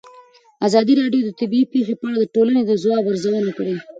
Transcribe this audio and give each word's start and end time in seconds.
ازادي 0.67 0.93
راډیو 1.01 1.21
د 1.25 1.29
طبیعي 1.39 1.65
پېښې 1.73 1.93
په 1.99 2.03
اړه 2.09 2.17
د 2.19 2.25
ټولنې 2.35 2.61
د 2.65 2.71
ځواب 2.83 3.03
ارزونه 3.11 3.51
کړې. 3.57 3.75